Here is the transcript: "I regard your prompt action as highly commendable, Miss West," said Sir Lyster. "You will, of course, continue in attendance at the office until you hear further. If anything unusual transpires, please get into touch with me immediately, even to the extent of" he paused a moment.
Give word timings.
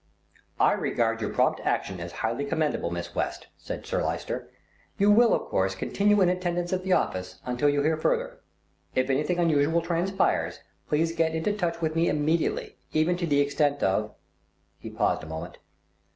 "I 0.59 0.71
regard 0.71 1.21
your 1.21 1.31
prompt 1.31 1.59
action 1.59 1.99
as 1.99 2.11
highly 2.25 2.43
commendable, 2.43 2.89
Miss 2.89 3.13
West," 3.13 3.45
said 3.55 3.85
Sir 3.85 4.03
Lyster. 4.03 4.49
"You 4.97 5.11
will, 5.11 5.31
of 5.31 5.43
course, 5.49 5.75
continue 5.75 6.21
in 6.21 6.29
attendance 6.29 6.73
at 6.73 6.83
the 6.83 6.93
office 6.93 7.39
until 7.45 7.69
you 7.69 7.83
hear 7.83 7.97
further. 7.97 8.39
If 8.95 9.11
anything 9.11 9.37
unusual 9.37 9.83
transpires, 9.83 10.61
please 10.89 11.15
get 11.15 11.35
into 11.35 11.53
touch 11.55 11.81
with 11.81 11.95
me 11.95 12.09
immediately, 12.09 12.77
even 12.93 13.15
to 13.17 13.27
the 13.27 13.41
extent 13.41 13.83
of" 13.83 14.15
he 14.79 14.89
paused 14.89 15.21
a 15.21 15.27
moment. 15.27 15.59